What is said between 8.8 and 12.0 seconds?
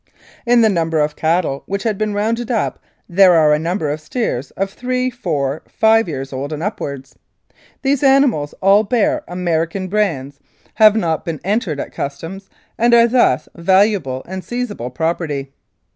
bear American brands, have not been entered at